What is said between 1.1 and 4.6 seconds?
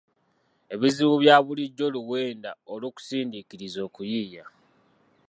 bya bulijjo luwenda olukusindiikiriza okuyiiya